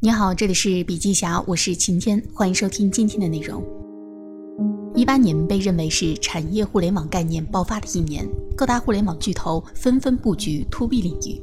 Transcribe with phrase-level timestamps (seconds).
[0.00, 3.60] 你好，这里是笔记侠，我是晴天，欢迎收听今天的内容。
[4.94, 8.24] 一八年被认为是产业互联网概念爆发的一年，
[8.56, 11.42] 各大互联网巨头纷纷布局 To B 领域。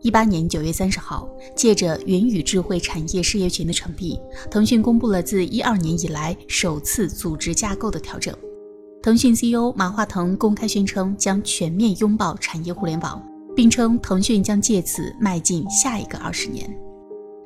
[0.00, 4.18] 一八年九月三十号，借着元宇智慧产业事业群的成立，
[4.50, 8.34] 腾讯公布了自一二年以来首次组织架构的调整。
[9.02, 13.22] 腾讯 CEO 马化腾公开宣称将全面拥抱产业互联网，
[13.54, 16.74] 并称腾讯将借此迈进下一个二十年。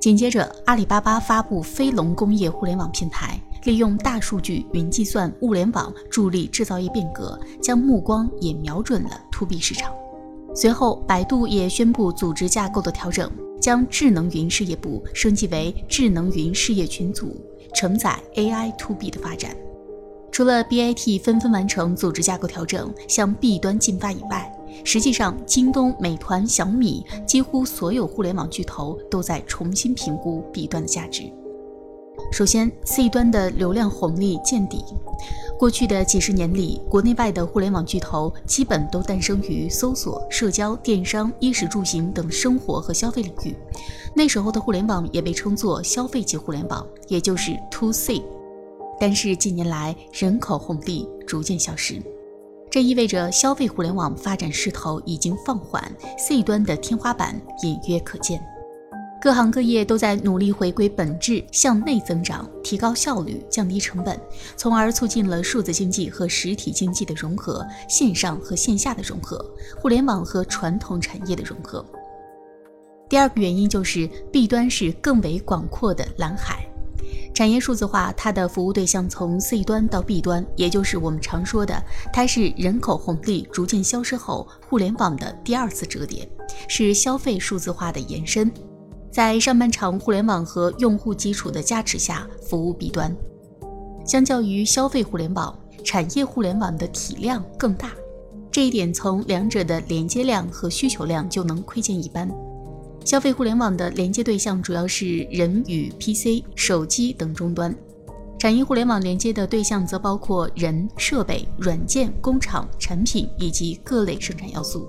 [0.07, 9.93] 紧接着，阿里巴巴发布飞龙工业互联网平台，利用大数据、云计算、物联网助力制造业变革，将目光也瞄准了 To B 市场。
[10.55, 13.29] 随后，百度也宣布组织架构的调整，
[13.61, 17.45] 将智能云事业部升级为智能云事业群组，
[17.75, 19.57] 承载 AI To B 的发展。
[20.31, 31.33] 除了 BAT 纷纷完成组织架构调整，向 B 端进发以外，实际上，京东、美团、小米几乎所有互联网巨头都在重新评估 B 端的价值。
[32.33, 34.83] 首先，C 端的流量红利见底。
[35.59, 43.55] 过去的几十年里，国内外的互联网巨头基本都诞生于搜索、社交、电商、衣食住行等生活和消费领域。
[44.15, 48.23] 那时候的互联网也被称作消费级互联网，也就是 To C。
[48.99, 52.03] 但是近年来，人口红利逐渐消失。
[52.77, 55.83] 这意味着消费互联网发展势头已经放缓
[56.19, 58.39] ，C 端的天花板隐约可见。
[59.19, 64.21] 各行各业都在努力回归本质，向内增长，提高效率，降低成本，
[64.59, 69.43] 从而促进了数字经济和实体经济的融合，线上和线下的融合，
[69.81, 71.83] 互联网和传统产业的融合。
[73.09, 76.69] 第二个原因就是 B 端是更为广阔的蓝海。
[77.37, 81.79] 产业数字化，它的服务对象从 C 端到 B 端，也就是我们常说的，
[82.11, 86.27] 它是人口红利逐渐消失后互联网的第二次折叠，
[86.67, 88.51] 是消费数字化的延伸。
[89.13, 93.15] 在上半场互联网和用户基础的加持下，服务 B 端。
[94.07, 97.91] 相较于消费互联网，产业互联网的体量更大，
[98.51, 102.31] 这一点从两者的连接量和需求量就能窥见一斑。
[103.07, 107.73] 消费互联网的连接对象主要是人与 PC、手机等终端，
[108.37, 114.89] 产业互联网连接的对象则包括人、设备、软件、工厂、产品以及各类生产要素。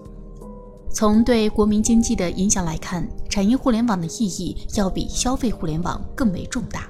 [0.89, 6.89] 从对国民经济的影响来看，产业互联网的意义要比消费互联网更为重大。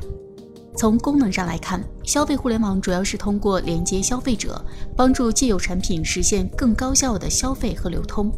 [0.77, 4.63] 从功能上来看，消费互联网主要是通过连接消费者，
[4.95, 8.31] 帮助既有产品实现更高效的消费和流通。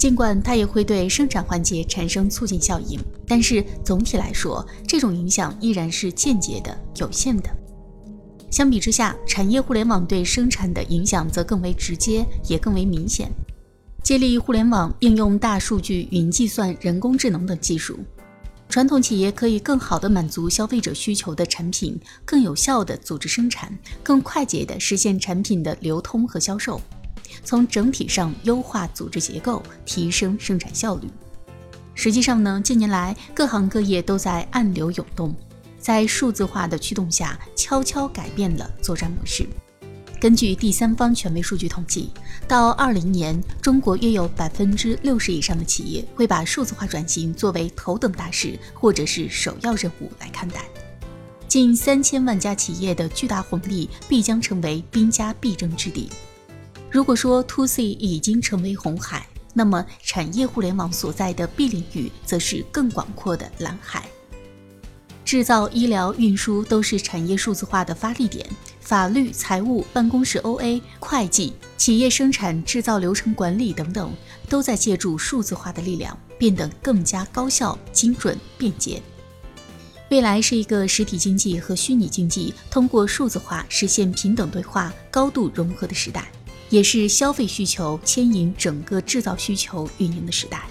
[0.00, 7.50] 尽管它也会对生产环节产生促进效应，但是总体来说，这种影响依然是间接的、有限的。
[8.50, 13.30] 相比之下，产业互联网对生产的影响则更为直接，也更为明显。
[14.02, 17.98] 借力互联网应用大数据、云计算、人工智能等技术，
[18.70, 23.70] 传统企业可以更好地满足消费者需求的产品，更有效地组织生产，
[24.02, 26.80] 更快捷地实现产品的流通和销售。
[27.44, 31.08] 从整体上优化组织结构，提升生产效率。
[31.94, 35.34] 实际上呢，近年来各行各业都在暗流涌动，
[35.78, 39.46] 在数字化的驱动下，悄悄改变了作战模式。
[40.20, 42.10] 根据第三方权威数据统计，
[42.46, 50.62] 到二零年，中国约有百分之六十以上的企业会把数字化转型作为头等大事或者是首要任务来看待。
[51.48, 56.10] 近三千万家企业的巨大红利必将成为兵家必争之地。
[56.90, 59.24] 如果说 To C 已经成为红海，
[59.54, 64.08] 那么产业互联网所在的 B 领域则是更广阔的蓝海。
[65.24, 68.44] 制造、医疗、运输都是产业数字化的发力点，
[68.80, 74.12] 法律、财务、办公室 OA、会计、企业生产制造流程管理等等，
[74.48, 79.00] 都在借助数字化的力量变得更加高效、精准、便捷。
[80.08, 86.28] 未来是一个实体经济和虚拟经济通过数字化实现平等对话、高度融合的时代。
[86.70, 90.66] 也是消费需求牵引整个制造需求运营的时代。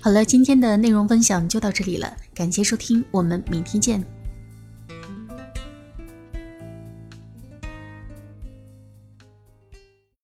[0.00, 4.15] 好了，今天的内容分享就到这里了，感谢收听，我们明天见。